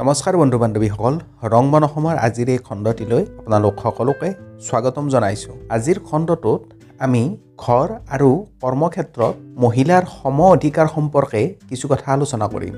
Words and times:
নমস্কাৰ 0.00 0.36
বন্ধু 0.36 0.56
বান্ধৱীসকল 0.62 1.14
ৰংমন 1.52 1.84
অসমৰ 1.88 2.16
আজিৰ 2.26 2.48
এই 2.54 2.60
খণ্ডটিলৈ 2.66 3.22
আপোনালোক 3.40 3.74
সকলোকে 3.84 4.28
স্বাগতম 4.66 5.06
জনাইছোঁ। 5.14 5.56
আজিৰ 5.76 5.98
খণ্ডটোত 6.08 6.60
আমি 7.04 7.22
ঘৰ 7.64 7.88
আৰু 8.14 8.30
কৰ্মক্ষেত্ৰত 8.62 9.34
মহিলাৰ 9.64 10.04
সম 10.16 10.38
অধিকাৰ 10.54 10.86
সম্পৰ্কে 10.96 11.42
কিছু 11.68 11.86
কথা 11.92 12.08
আলোচনা 12.16 12.46
কৰিম। 12.54 12.74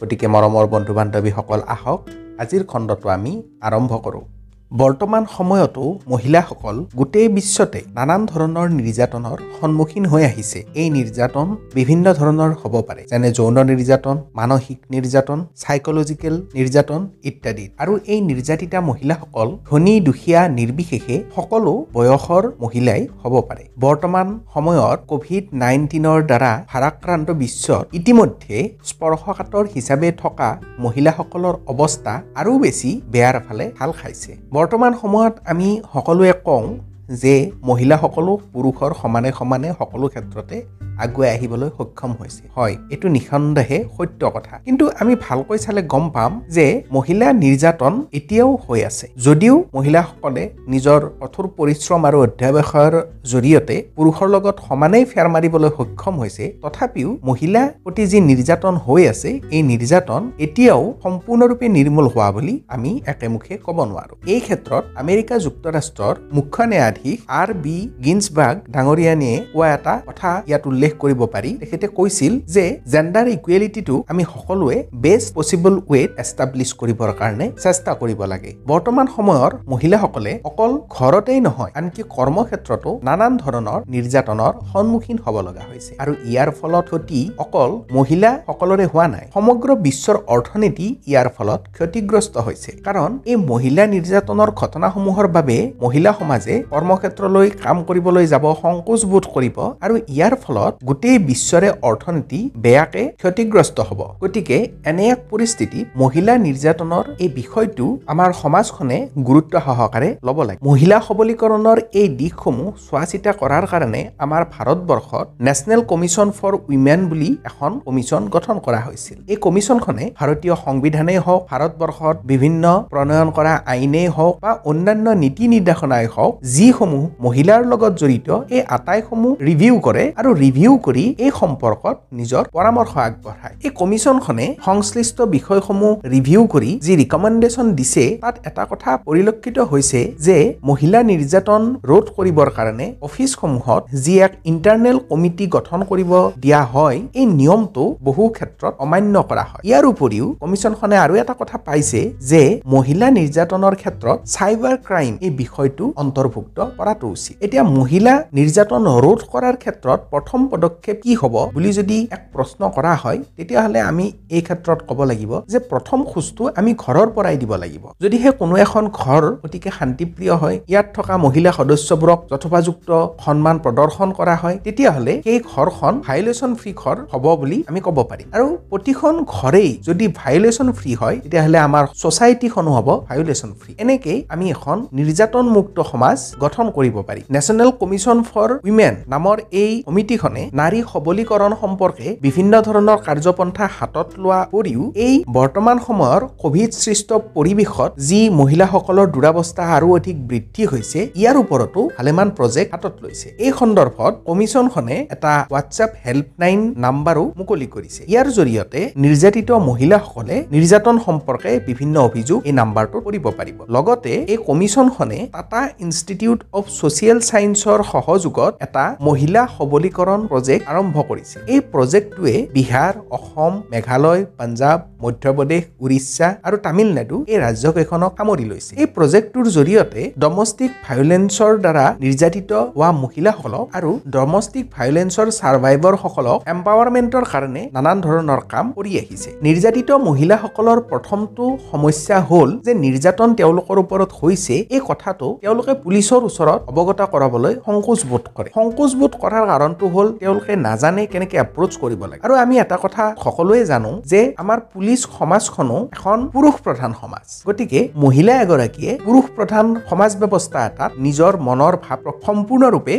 গতিকে 0.00 0.26
মৰমৰ 0.34 0.66
বন্ধু 0.74 0.92
বান্ধৱীসকল 0.98 1.60
আহক 1.74 2.00
আজিৰ 2.42 2.62
খণ্ডটো 2.70 3.06
আমি 3.16 3.32
আৰম্ভ 3.66 3.92
কৰোঁ। 4.04 4.24
বৰ্তমান 4.72 5.24
সময়তো 5.36 5.84
মহিলাসকল 6.08 6.76
গোটেই 6.96 7.28
বিশ্বতে 7.28 7.80
নানান 7.96 8.22
ধৰণৰ 8.32 8.68
নিৰ্যাতনৰ 8.78 9.38
সন্মুখীন 9.58 10.04
হৈ 10.06 10.22
আহিছে। 10.30 10.58
এই 10.80 10.88
নিৰ্যাতন 10.96 11.46
বিভিন্ন 11.74 12.06
ধৰণৰ 12.20 12.50
হ'ব 12.60 12.74
পাৰে। 12.88 13.02
যেনে 13.10 13.28
যৌন 13.38 13.56
নিৰ্যাতন 13.70 14.16
মানসিক 14.40 14.78
নিৰ্যাতন 14.94 15.38
চাইকলজিকেল 15.62 16.34
নিৰ্যাতন 16.56 17.00
ইত্যাদি। 17.30 17.64
আৰু 17.82 17.92
এই 18.12 18.20
নিৰ্যাতিতা 18.30 18.78
মহিলাসকল 18.90 19.48
ধনী 19.68 19.94
দুখীয়া 20.00 20.40
নিৰ্বিশেষে 20.58 21.16
সকলো 21.36 21.72
বয়সৰ 21.96 22.44
মহিলাই 22.64 23.02
হ'ব 23.22 23.34
পাৰে। 23.48 23.64
বৰ্তমান 23.84 24.26
সময়ত 24.54 24.98
কভিড 25.12 25.44
নাইণ্টিনৰ 25.62 26.18
দ্বাৰা 26.30 26.52
ভাৰাক্ৰান্ত 26.72 27.28
বিশ্বত 27.42 27.84
ইতিমধ্যে 27.98 28.56
স্পৰ্শকাতৰ 28.90 29.64
হিচাপে 29.74 30.08
থকা 30.22 30.48
মহিলাসকলৰ 30.84 31.54
অৱস্থা 31.72 32.14
আৰু 32.40 32.52
বেছি 32.64 32.90
বেয়াৰ 33.12 33.36
ফালে 33.46 33.64
ঢাল 33.78 33.90
খাইছে। 34.00 34.32
বৰ্তমান 34.56 34.92
সময়ত 34.94 35.34
আমি 35.46 35.68
সকলোৱে 35.92 36.32
কওঁ 36.44 36.66
যে 37.14 37.34
মহিলাসকলো 37.62 38.32
পুৰুষৰ 38.52 38.90
সমানে 39.02 39.30
সমানে 39.32 39.68
সকলো 39.78 40.06
ক্ষেত্ৰতে 40.08 40.56
আগুৱাই 41.04 41.30
আহিবলৈ 41.36 41.68
সক্ষম 41.78 42.10
হৈছে। 42.20 42.42
হয় 42.56 42.74
এইটো 42.92 43.06
নিঃসন্দেহে 43.16 43.78
সত্য 43.96 44.22
কথা। 44.36 44.54
কিন্তু 44.66 44.84
আমি 45.00 45.12
ভালকৈ 45.26 45.58
চালে 45.64 45.80
গম 45.92 46.04
পাম 46.16 46.32
যে 46.56 46.66
মহিলা 46.96 47.26
নিৰ্যাতন 47.44 47.94
এতিয়াও 48.18 48.50
হৈ 48.64 48.80
আছে। 48.90 49.06
যদিও 49.26 49.54
মহিলাসকলে 49.76 50.42
নিজৰ 50.72 51.00
কঠোৰ 51.20 51.46
পৰিশ্ৰম 51.58 52.00
আৰু 52.08 52.18
অধ্যাৱসায়ৰ 52.26 52.94
জৰিয়তে 53.32 53.76
পুৰুষৰ 53.96 54.28
লগত 54.34 54.56
সমানেই 54.68 55.04
ফেৰ 55.12 55.26
মাৰিবলৈ 55.34 55.70
সক্ষম 55.78 56.14
হৈছে 56.22 56.44
তথাপিও 56.62 57.10
মহিলা 57.28 57.62
প্ৰতি 57.84 58.04
যি 58.10 58.18
নিৰ্যাতন 58.30 58.74
হৈ 58.86 59.02
আছে 59.12 59.30
এই 59.56 59.62
নিৰ্যাতন 59.70 60.22
এতিয়াও 60.46 60.82
সম্পূৰ্ণৰূপে 61.04 61.66
নিৰ্মূল 61.76 62.06
হোৱা 62.14 62.28
বুলি 62.36 62.54
আমি 62.74 62.90
একেমুখে 63.12 63.54
ক'ব 63.66 63.78
নোৱাৰো। 63.90 64.14
এই 64.34 64.40
ক্ষেত্ৰত 64.46 64.84
আমেৰিকা 65.02 65.36
যুক্তৰাষ্ট্ৰৰ 65.46 66.14
মুখ্য 66.36 66.60
ন্যায়াধীশ 66.72 67.16
আৰ 67.40 67.50
বি 67.64 67.76
গিন্সবাৰ্গ 68.06 68.56
ডাঙৰীয়ানীয়ে 68.74 69.36
কোৱা 69.52 69.68
এটা 69.76 69.94
কথা 70.08 70.30
ইয়াত 70.48 70.62
উল্লেখ 70.70 70.85
কৰিব 71.02 71.20
পাৰি 71.34 71.50
তেখেতে 71.62 71.86
কৈছিল 71.98 72.32
যে 72.54 72.64
জেণ্ডাৰ 72.92 73.26
ইকুৱেলিটিটো 73.36 73.96
আমি 74.12 74.22
সকলোৱে 74.34 74.76
বেষ্ট 75.04 75.28
পচিবল 75.36 75.74
ৱেত 75.92 76.10
এষ্টাব্লিছ 76.22 76.70
কৰিবৰ 76.80 77.10
কাৰণে 77.20 77.46
চেষ্টা 77.64 77.92
কৰিব 78.00 78.20
লাগে। 78.32 78.50
বৰ্তমান 78.70 79.06
সময়ৰ 79.16 79.52
মহিলাসকলে 79.72 80.32
অকল 80.50 80.72
ঘৰতেই 80.96 81.40
নহয় 81.46 81.72
আনকি 81.78 82.02
কৰ্মক্ষেত্ৰতো 82.16 82.90
নানান 83.08 83.32
ধৰণৰ 83.42 83.80
নিৰ্যাতনৰ 83.94 84.52
সন্মুখীন 84.72 85.18
হ'ব 85.24 85.36
লগা 85.48 85.64
হৈছে। 85.70 85.92
আৰু 86.02 86.12
ইয়াৰ 86.30 86.50
ফলত 86.58 86.84
ক্ষতি 86.90 87.20
অকল 87.44 87.70
মহিলাসকলৰে 87.98 88.84
হোৱা 88.92 89.06
নাই 89.14 89.24
সমগ্ৰ 89.36 89.68
বিশ্বৰ 89.86 90.16
অৰ্থনীতি 90.34 90.86
ইয়াৰ 91.10 91.28
ফলত 91.36 91.60
ক্ষতিগ্ৰস্ত 91.76 92.34
হৈছে। 92.46 92.70
কাৰণ 92.86 93.10
এই 93.30 93.36
মহিলা 93.52 93.84
নিৰ্যাতনৰ 93.94 94.50
ঘটনাসমূহৰ 94.60 95.26
বাবে 95.36 95.56
মহিলা 95.84 96.10
সমাজে 96.20 96.54
কৰ্মক্ষেত্ৰলৈ 96.72 97.46
কাম 97.64 97.76
কৰিবলৈ 97.88 98.26
যাব 98.32 98.44
সংকোচ 98.62 99.00
বোধ 99.12 99.24
কৰিব 99.34 99.56
আৰু 99.84 99.94
ইয়াৰ 100.14 100.34
ফলত 100.44 100.74
গোটেই 100.88 101.18
বিশ্বৰে 101.30 101.68
অৰ্থনীতি 101.88 102.40
বেয়াকে 102.64 103.02
ক্ষতিগ্ৰস্ত 103.20 103.78
হ'ব। 103.88 104.00
গতিকে 104.22 104.56
এনে 104.90 105.04
এক 105.14 105.20
পৰিস্থিতিত 105.30 105.86
মহিলা 106.02 106.34
নিৰ্যাতনৰ 106.46 107.04
এই 107.24 107.30
বিষয়টো 107.40 107.86
আমাৰ 108.12 108.30
সমাজখনে 108.42 108.98
গুৰুত্ব 109.28 109.54
সহকাৰে 109.66 110.08
ল'ব 110.26 110.38
লাগে। 110.48 110.60
মহিলা 110.68 110.96
সবলীকৰণৰ 111.08 111.78
এই 112.00 112.08
দিশসমূহ 112.20 112.68
চোৱা 112.86 113.04
চিতা 113.10 113.32
কৰাৰ 113.40 113.64
কাৰণে 113.72 114.00
আমাৰ 114.24 114.42
ভাৰতবৰ্ষত 114.54 115.26
নেশ্যনেল 115.48 115.80
কমিশ্যন 115.92 116.28
ফৰ 116.38 116.52
উইমেন 116.68 117.00
বুলি 117.10 117.30
এখন 117.50 117.70
কমিশ্যন 117.88 118.22
গঠন 118.34 118.56
কৰা 118.66 118.80
হৈছিল। 118.86 119.18
এই 119.32 119.38
কমিশ্যনখনে 119.46 120.04
ভাৰতীয় 120.18 120.54
সংবিধানেই 120.64 121.20
হওক 121.26 121.42
ভাৰতবৰ্ষত 121.50 122.16
বিভিন্ন 122.32 122.64
প্ৰণয়ন 122.92 123.28
কৰা 123.36 123.54
আইনেই 123.72 124.08
হওক 124.16 124.34
বা 124.44 124.52
অন্যান্য 124.70 125.06
নীতি 125.22 125.44
নিৰ্দেশনাই 125.54 126.06
হওক 126.14 126.32
যিসমূহ 126.54 127.04
মহিলাৰ 127.26 127.60
লগত 127.72 127.92
জড়িত 128.00 128.28
এই 128.56 128.62
আটাইসমূহ 128.76 129.32
ৰিভিউ 129.48 129.74
কৰে 129.86 130.04
আৰু 130.20 130.30
ৰিভিউ 130.42 130.65
কৰি 130.86 131.04
এই 131.24 131.30
সম্পৰ্কত 131.40 131.96
নিজৰ 132.18 132.42
পৰামৰ্শ 132.56 132.92
আগবঢ়ায়। 133.06 133.54
এই 133.66 133.72
কমিশ্যনখনে 133.80 134.46
সংশ্লিষ্ট 134.68 135.18
বিষয়সমূহ 135.36 135.92
ৰিভিউ 136.14 136.40
কৰি 136.54 136.70
যি 136.86 136.92
ৰিকমেণ্ডেশ্যন 137.02 137.66
দিছে 137.78 138.04
তাত 138.24 138.34
এটা 138.48 138.64
কথা 138.72 138.90
পৰিলক্ষিত 139.08 139.58
হৈছে 139.70 140.00
যে 140.26 140.36
মহিলা 140.70 141.00
নিৰ্যাতন 141.10 141.62
ৰোধ 141.90 142.06
কৰিবৰ 142.16 142.48
কাৰণে 142.58 142.86
অফিচসমূহত 143.08 143.82
যি 144.04 144.14
এক 144.26 144.32
ইণ্টাৰনেল 144.50 144.96
কমিটি 145.10 145.44
গঠন 145.56 145.80
কৰিব 145.90 146.12
দিয়া 146.42 146.62
হয় 146.74 146.98
এই 147.20 147.26
নিয়মটো 147.40 147.84
বহু 148.08 148.22
ক্ষেত্ৰত 148.36 148.72
অমান্য 148.84 149.14
কৰা 149.30 149.44
হয়। 149.50 149.62
ইয়াৰ 149.68 149.84
উপৰিও 149.92 150.26
কমিশ্যনখনে 150.42 150.96
আৰু 151.04 151.14
এটা 151.22 151.34
কথা 151.40 151.56
পাইছে 151.66 152.00
যে 152.30 152.42
মহিলা 152.74 153.06
নিৰ্যাতনৰ 153.18 153.74
ক্ষেত্ৰত 153.82 154.18
চাইবাৰ 154.36 154.76
ক্ৰাইম 154.86 155.12
এই 155.26 155.32
বিষয়টো 155.42 155.84
অন্তৰ্ভুক্ত 156.02 156.58
কৰাটো 156.78 157.06
উচিত। 157.16 157.34
এতিয়া 157.46 157.64
মহিলা 157.78 158.14
নিৰ্যাতন 158.38 158.82
ৰোধ 159.04 159.20
কৰাৰ 159.32 159.56
ক্ষেত্ৰত 159.62 160.00
প্ৰথম 160.12 160.40
পদক্ষেপ 160.56 160.96
কি 161.04 161.12
হ'ব 161.20 161.34
বুলি 161.54 161.70
যদি 161.78 161.98
এক 162.16 162.22
প্ৰশ্ন 162.34 162.60
কৰা 162.76 162.92
হয় 163.02 163.18
তেতিয়াহ'লে 163.36 163.80
আমি 163.90 164.06
এই 164.36 164.42
ক্ষেত্ৰত 164.46 164.78
ক'ব 164.88 165.00
লাগিব 165.10 165.32
যে 165.52 165.58
প্ৰথম 165.70 165.98
খোজটো 166.10 166.42
আমি 166.60 166.72
ঘৰৰ 166.84 167.08
পৰাই 167.16 167.36
দিব 167.42 167.52
লাগিব। 167.62 167.84
যদিহে 168.02 168.30
কোনো 168.40 168.54
এখন 168.64 168.84
ঘৰ 169.00 169.22
অতিকে 169.46 169.70
শান্তিপ্ৰিয় 169.78 170.34
হয় 170.42 170.56
ইয়াত 170.72 170.86
থকা 170.96 171.14
মহিলা 171.24 171.50
সদস্যবোৰক 171.58 172.18
যথোপযুক্ত 172.32 172.90
সন্মান 173.24 173.56
প্ৰদৰ্শন 173.64 174.08
কৰা 174.18 174.34
হয় 174.42 174.56
তেতিয়াহ'লে 174.66 175.14
সেই 175.26 175.38
ঘৰখন 175.52 175.92
ভাইলেশ্যন 176.06 176.50
ফ্ৰী 176.58 176.70
ঘৰ 176.82 176.96
হ'ব 177.12 177.24
বুলি 177.40 177.58
আমি 177.70 177.80
ক'ব 177.86 177.98
পাৰিম। 178.10 178.26
আৰু 178.36 178.46
প্ৰতিখন 178.70 179.14
ঘৰেই 179.36 179.70
যদি 179.88 180.06
ভাইলেশ্যন 180.20 180.68
ফ্ৰী 180.78 180.92
হয় 181.00 181.16
তেতিয়াহ'লে 181.24 181.58
আমাৰ 181.68 181.84
ছ'চাইটিখনো 182.00 182.70
হ'ব 182.76 182.88
ভাইলেশ্যন 183.08 183.50
ফ্ৰী। 183.60 183.72
এনেকেই 183.84 184.18
আমি 184.34 184.46
এখন 184.56 184.76
নিৰ্যাতনমুক্ত 184.98 185.78
সমাজ 185.92 186.18
গঠন 186.44 186.66
কৰিব 186.76 186.96
পাৰি। 187.08 187.22
নেশ্যনেল 187.36 187.70
কমিশ্যন 187.80 188.18
ফৰ 188.30 188.48
উইমেন 188.66 188.94
নামৰ 189.14 189.36
এই 189.62 189.72
কমিটিখনে 189.86 190.42
নাৰী 190.60 190.80
সবলীকৰণ 190.92 191.52
সম্পৰ্কে 191.62 192.06
বিভিন্ন 192.26 192.54
ধৰণৰ 192.66 192.98
কাৰ্যপন্থা 193.06 193.66
হাতত 193.76 194.08
লোৱা 194.22 194.40
উপৰিও 194.48 194.82
এই 195.06 195.14
বৰ্তমান 195.38 195.76
সময়ৰ 195.86 196.20
কভিড 196.42 196.70
সৃষ্ট 196.82 197.10
পৰিৱেশত 197.36 197.90
যি 198.08 198.20
মহিলাসকলৰ 198.40 199.06
দুৰাৱস্থা 199.14 199.64
আৰু 199.76 199.88
অধিক 199.98 200.16
বৃদ্ধি 200.30 200.62
হৈছে 200.72 201.00
ইয়াৰ 201.20 201.36
ওপৰতো 201.42 201.80
ভালেমান 201.98 202.28
প্ৰজেক্ট 202.38 202.70
হাতত 202.74 202.94
লৈছে। 203.04 203.28
এই 203.44 203.52
সন্দৰ্ভত 203.60 204.12
কমিশ্যনখনে 204.28 204.96
এটা 205.14 205.32
হোৱাটছএপ 205.50 205.90
হেল্পলাইন 206.04 206.60
নাম্বাৰো 206.86 207.24
মুকলি 207.40 207.66
কৰিছে। 207.74 208.00
ইয়াৰ 208.12 208.28
জৰিয়তে 208.38 208.80
নিৰ্যাতিত 209.04 209.50
মহিলাসকলে 209.68 210.36
নিৰ্যাতন 210.54 210.96
সম্পৰ্কে 211.06 211.50
বিভিন্ন 211.68 211.94
অভিযোগ 212.08 212.38
এই 212.48 212.54
নাম্বাৰটোত 212.60 213.02
কৰিব 213.06 213.26
পাৰিব। 213.38 213.58
লগতে 213.76 214.12
এই 214.32 214.38
কমিশ্যনখনে 214.48 215.18
টাটা 215.34 215.60
ইনষ্টিটিউট 215.84 216.38
অফ 216.58 216.64
ছচিয়েল 216.78 217.18
ছায়েন্সৰ 217.28 217.80
সহযোগত 217.92 218.52
এটা 218.66 218.84
মহিলা 219.08 219.42
সবলীকৰণ 219.56 220.20
প্ৰজেক্ট 220.36 220.64
আৰম্ভ 220.72 220.96
কৰিছে 221.10 221.38
এই 221.52 221.60
প্ৰজেক্টটোৱে 221.74 222.36
বিহাৰ 222.56 222.94
অসম 223.18 223.52
মেঘালয় 223.72 224.22
পাঞ্জাৱ 224.38 224.78
মধ্যপ্ৰদেশ 225.04 225.62
উৰিষ্যা 225.84 226.28
আৰু 226.46 226.56
তামিলনাডু 226.66 227.16
এই 227.32 227.38
ৰাজ্যকেইখনক 227.44 228.12
সামৰি 228.18 228.44
লৈছে 228.50 228.72
এই 228.82 228.88
প্ৰজেক্টটোৰ 228.96 229.46
জৰিয়তে 229.56 230.02
ডমেষ্টিক 230.24 230.70
ভায়োলেন্সৰ 230.86 231.52
দ্বাৰা 231.64 231.84
নিৰ্যাতিত 232.04 232.50
হোৱা 232.74 232.90
মহিলাসকলক 233.04 233.64
আৰু 233.78 233.90
ডমেষ্টিক 234.16 234.64
ভায়োলেন্সৰ 234.76 235.28
ছাৰ্ভাইভাৰসকলক 235.38 236.38
এম্পাৱাৰমেণ্টৰ 236.54 237.24
কাৰণে 237.32 237.62
নানান 237.76 237.98
ধৰণৰ 238.06 238.40
কাম 238.52 238.66
কৰি 238.76 238.92
আহিছে। 239.02 239.30
নিৰ্যাতিত 239.46 239.90
মহিলাসকলৰ 240.08 240.78
প্ৰথমটো 240.90 241.44
সমস্যা 241.70 242.16
হ'ল 242.30 242.50
যে 242.66 242.72
নিৰ্যাতন 242.84 243.28
তেওঁলোকৰ 243.40 243.76
ওপৰত 243.84 244.10
হৈছে 244.20 244.54
এই 244.76 244.82
কথাটো 244.90 245.26
তেওঁলোকে 245.42 245.72
পুলিচৰ 245.84 246.20
ওচৰত 246.28 246.60
অৱগত 246.70 247.00
কৰাবলৈ 247.14 247.52
সংকোচ 247.66 248.00
বোধ 248.10 248.24
কৰে। 248.36 248.48
সংকোচ 248.58 248.90
বোধ 249.00 249.12
কৰাৰ 249.22 249.44
কাৰণটো 249.52 249.86
হ'ল 249.94 250.08
তেওঁলোকে 250.20 250.52
নাজানে 250.66 251.02
কেনেকে 251.12 251.36
এপ্ৰ'চ 251.44 251.72
কৰিব 251.82 252.00
লাগে। 252.10 252.22
আৰু 252.26 252.34
আমি 252.44 252.54
এটা 252.64 252.76
কথা 252.84 253.04
সকলোৱে 253.24 253.62
জানো 253.72 253.90
যে 254.12 254.20
আমাৰ 254.42 254.58
পুলিচ 254.72 255.00
সমাজখনো 255.18 255.76
এখন 255.96 256.18
পুৰুষ 256.34 256.54
প্ৰধান 256.66 256.90
সমাজ। 257.00 257.26
গতিকে 257.48 257.80
মহিলা 258.04 258.34
এগৰাকীয়ে 258.44 258.92
পুৰুষ 259.06 259.26
প্ৰধান 259.36 259.66
সমাজ 259.90 260.10
ব্যৱস্থা 260.20 260.58
এটাত 260.68 260.90
নিজৰ 261.06 261.32
মনৰ 261.48 261.74
ভাৱ 261.86 262.00
সম্পূৰ্ণৰূপে 262.26 262.94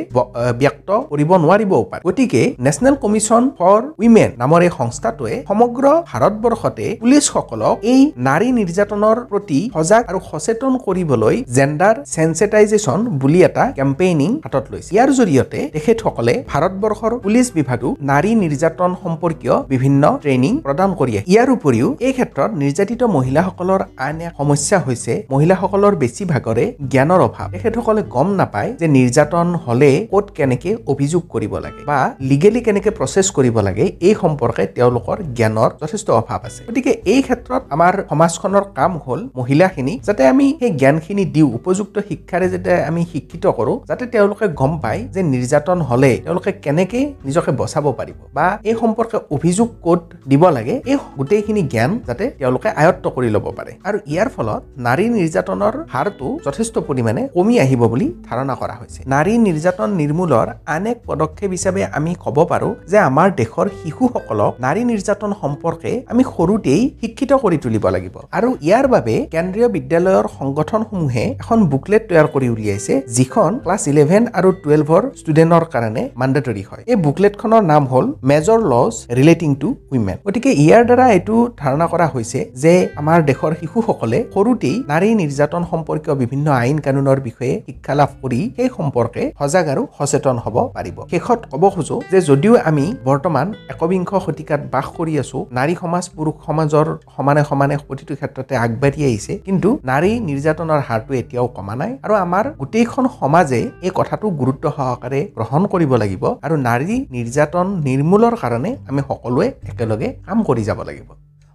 ব্যক্ত 0.62 0.90
কৰিব 1.12 1.32
নোৱাৰিবও 1.44 1.84
পাৰে। 1.92 2.02
গতিকে 2.10 2.42
নেশ্যনেল 2.66 2.96
কমিশ্যন 3.06 3.44
ফৰ 3.58 3.80
উইমেন 4.02 4.30
নামৰ 4.42 4.60
এই 4.68 4.72
সংস্থাটোৱে 4.80 5.36
সমগ্ৰ 5.50 5.86
ভাৰতবৰ্ষতে 6.10 6.86
পুলিচসকলক 7.02 7.76
এই 7.94 8.02
নাৰী 8.28 8.48
নিৰ্যাতনৰ 8.60 9.18
প্ৰতি 9.32 9.60
সজাগ 9.76 10.02
আৰু 10.12 10.20
সচেতন 10.30 10.74
কৰিবলৈ 10.86 11.36
জেণ্ডাৰ 11.58 11.96
চেনচিটাইজেশ্যন 12.16 13.00
বুলি 13.22 13.40
এটা 13.48 13.64
কেম্পেইনিং 13.80 14.30
হাতত 14.46 14.66
লৈছে। 14.72 14.92
ইয়াৰ 14.96 15.10
জৰিয়তে 15.20 15.60
তেখেতসকলে 15.76 16.34
ভাৰতবৰ্ষৰ 16.52 17.07
ভাৰতবৰ্ষৰ 17.08 17.24
পুলিচ 17.26 17.48
বিভাগো 17.58 17.90
নাৰী 18.12 18.32
নিৰ্যাতন 18.44 18.92
সম্পৰ্কীয় 19.04 19.56
বিভিন্ন 19.74 20.04
ট্ৰেইনিং 20.24 20.54
প্ৰদান 20.66 20.90
কৰি 21.00 21.14
আহে 21.18 21.26
ইয়াৰ 21.32 21.50
উপৰিও 21.58 21.88
এই 22.08 22.14
ক্ষেত্ৰত 22.18 22.52
নিৰ্যাতিত 22.62 23.02
মহিলাসকলৰ 23.18 23.82
আন 24.08 24.18
এক 24.28 24.34
সমস্যা 24.40 24.78
হৈছে 24.86 25.14
মহিলাসকলৰ 25.34 25.94
বেছিভাগৰে 26.02 26.66
জ্ঞানৰ 26.92 27.22
অভাৱ। 27.28 27.48
তেখেতসকলে 27.54 28.02
গম 28.16 28.28
নাপায় 28.40 28.70
যে 28.82 28.88
নিৰ্যাতন 28.98 29.48
হলে 29.66 29.92
ক'ত 30.14 30.26
কেনেকে 30.38 30.72
অভিযোগ 30.94 31.22
কৰিব 31.34 31.54
লাগে 31.66 31.82
বা 31.90 32.00
লিগেলি 32.30 32.62
কেনেকে 32.66 32.90
প্ৰচেছ 32.98 33.28
কৰিব 33.38 33.56
লাগে 33.68 33.86
এই 34.08 34.14
সম্পৰ্কে 34.24 34.64
তেওঁলোকৰ 34.78 35.18
জ্ঞানৰ 35.38 35.70
যথেষ্ট 35.82 36.08
অভাৱ 36.20 36.40
আছে। 36.48 36.62
গতিকে 36.70 36.92
এই 37.14 37.22
ক্ষেত্ৰত 37.28 37.62
আমাৰ 37.76 37.94
সমাজখনৰ 38.12 38.66
কাম 38.80 38.92
হ'ল 39.06 39.22
মহিলাখিনিক 39.40 39.98
যাতে 40.08 40.24
আমি 40.34 40.48
সেই 40.60 40.72
জ্ঞানখিনি 40.82 41.24
দিওঁ 41.36 41.50
উপযুক্ত 41.60 41.96
শিক্ষাৰে 42.10 42.48
যাতে 42.54 42.72
আমি 42.90 43.02
শিক্ষিত 43.14 43.46
কৰোঁ 43.58 43.78
যাতে 43.90 44.04
তেওঁলোকে 44.14 44.46
গম 44.62 44.74
পায় 44.84 45.02
যে 45.16 45.22
নিৰ্যাতন 45.34 45.80
হলে 45.90 46.12
তেওঁলোকে 46.26 46.52
কেনেকে 46.64 46.97
নিজকে 47.28 47.52
বচাব 47.62 47.86
পাৰিব 48.00 48.20
বা 48.38 48.46
এই 48.70 48.76
সম্পৰ্কে 48.82 49.18
অভিযোগ 49.36 49.68
ক'ত 49.86 50.02
দিব 50.32 50.44
লাগে 50.58 50.76
এই 50.92 50.98
গোটেইখিনি 51.20 51.62
জ্ঞান 51.74 51.92
যাতে 52.08 52.26
তেওঁলোকে 52.40 52.70
আয়ত্ত 52.82 53.06
কৰি 53.16 53.30
ল'ব 53.36 53.46
পাৰে। 53.58 53.72
আৰু 53.88 53.98
ইয়াৰ 54.12 54.30
ফলত 54.36 54.62
নাৰী 54.88 55.06
নিৰ্যাতনৰ 55.18 55.76
হাৰটো 55.94 56.28
যথেষ্ট 56.48 56.76
পৰিমাণে 56.88 57.22
কমি 57.36 57.56
আহিব 57.66 57.82
বুলি 57.92 58.08
ধাৰণা 58.28 58.54
কৰা 58.62 58.76
হৈছে। 58.80 59.00
নাৰী 59.14 59.34
নিৰ্যাতন 59.48 59.90
নিৰ্মূলৰ 60.02 60.48
আন 60.76 60.84
এক 60.92 60.98
পদক্ষেপ 61.10 61.50
হিচাপে 61.56 61.82
আমি 61.98 62.12
ক'ব 62.24 62.38
পাৰোঁ 62.52 62.72
যে 62.92 62.98
আমাৰ 63.10 63.28
দেশৰ 63.42 63.68
শিশুসকলক 63.80 64.52
নাৰী 64.66 64.82
নিৰ্যাতন 64.92 65.32
সম্পৰ্কে 65.42 65.92
আমি 66.12 66.24
সৰুতেই 66.34 66.82
শিক্ষিত 67.02 67.32
কৰি 67.44 67.58
তুলিব 67.64 67.86
লাগিব। 67.96 68.16
আৰু 68.38 68.50
ইয়াৰ 68.68 68.86
বাবে 68.94 69.16
কেন্দ্ৰীয় 69.34 69.68
বিদ্যালয়ৰ 69.76 70.26
সংগঠনসমূহে 70.38 71.26
এখন 71.44 71.60
বুকলেট 71.72 72.04
তৈয়াৰ 72.10 72.28
কৰি 72.34 72.48
উলিয়াইছে 72.56 72.94
যিখন 73.18 73.50
ক্লাছ 73.64 73.84
ইলেভেন 73.94 74.24
আৰু 74.38 74.50
টুৱেলভৰ 74.64 75.04
ষ্টুডেণ্টৰ 75.20 75.66
কাৰণে 75.74 76.04
মাণ্ডেটৰী 76.22 76.64
হয়। 76.70 76.84
এই 76.88 76.98
বুকলেটখনৰ 77.06 77.64
নাম 77.64 77.84
হ'ল 77.92 78.06
major 78.30 78.60
laws 78.74 78.94
relating 79.18 79.56
to 79.62 79.70
women 79.92 80.18
গতিকে 80.28 80.52
ইয়াৰ 80.56 80.84
দ্বাৰা 80.90 81.06
এইটো 81.16 81.36
ধাৰণা 81.62 81.86
কৰা 81.94 82.06
হৈছে 82.14 82.40
যে 82.64 82.74
আমাৰ 83.02 83.18
দেশৰ 83.30 83.52
শিশুসকলে 83.62 84.20
সৰুতেই 84.36 84.76
নাৰী 84.92 85.10
নিৰ্যাতন 85.22 85.64
সম্পৰ্কীয় 85.72 86.16
বিভিন্ন 86.22 86.48
আইন 86.62 86.78
কানুনৰ 86.86 87.20
বিষয়ে 87.28 87.54
শিক্ষা 87.68 87.94
লাভ 88.00 88.12
কৰি 88.22 88.40
সেই 88.58 88.70
সম্পৰ্কে 88.78 89.24
সজাগ 89.40 89.66
আৰু 89.74 89.84
সচেতন 89.98 90.38
হ'ব 90.46 90.56
পাৰিব। 90.78 90.98
শেষত 91.12 91.40
ক'ব 91.52 91.64
খোজো 91.76 91.98
যে 92.12 92.20
যদিও 92.30 92.54
আমি 92.70 92.86
বৰ্তমান 93.10 93.48
একবিংশ 93.74 94.12
শতিকাত 94.26 94.62
বাস 94.74 94.88
কৰি 94.98 95.14
আছো 95.24 95.38
নাৰী 95.58 95.74
সমাজ 95.82 96.06
পুৰুষ 96.16 96.36
সমাজৰ 96.48 96.88
সমানে 97.16 97.42
সমানে 97.50 97.76
প্ৰতিটো 97.88 98.14
ক্ষেত্ৰতে 98.20 98.54
আগবাঢ়ি 98.64 99.02
আহিছে 99.10 99.34
কিন্তু 99.48 99.70
নাৰী 99.92 100.12
নিৰ্যাতনৰ 100.30 100.82
হাৰটো 100.88 101.12
এতিয়াও 101.22 101.48
কমা 101.58 101.76
নাই 101.82 101.92
আৰু 102.06 102.14
আমাৰ 102.26 102.46
গোটেইখন 102.62 103.04
সমাজে 103.20 103.62
এই 103.86 103.92
কথাটো 104.00 104.26
গুৰুত্ব 104.42 104.66
সহকাৰে 104.78 105.20
গ্ৰহণ 105.38 105.62
কৰিব 105.74 105.92
লাগিব 106.04 106.26
আৰু 106.46 106.56
নাৰী 106.78 106.98
নিৰ্যাতন 107.12 107.68
নিৰ্মূলৰ 107.88 108.34
কাৰণে 108.42 108.72
আমি 108.90 109.02
সকলোৱে 109.10 109.48
একেলগে 109.72 110.08
কাম 110.26 110.38
কৰি 110.44 110.64
যাব 110.64 110.80
লাগিব। 110.84 111.10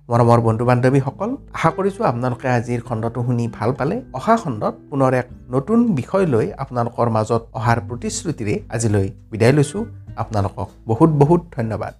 মৰমৰ 0.08 0.40
বন্ধু 0.46 0.64
বান্ধৱীসকল 0.70 1.30
আশা 1.54 1.70
কৰিছোঁ 1.76 2.04
আপোনালোকে 2.04 2.48
আজিৰ 2.48 2.80
খণ্ডটো 2.80 3.20
শুনি 3.24 3.44
ভাল 3.48 3.70
পালে। 3.78 3.96
অহা 4.12 4.34
খণ্ডত 4.36 4.74
পুনৰ 4.90 5.12
এক 5.14 5.26
নতুন 5.50 5.78
বিষয় 5.94 6.26
লৈ 6.26 6.46
আপোনালোকৰ 6.58 7.08
মাজত 7.16 7.42
অহাৰ 7.58 7.78
প্ৰতিশ্ৰুতিৰে 7.88 8.54
আজিলৈ 8.74 9.06
বিদায় 9.30 9.52
লৈছোঁ। 9.52 9.82
আপোনালোকক 10.16 10.68
বহুত 10.86 11.10
বহুত 11.22 11.40
ধন্যবাদ। 11.56 11.92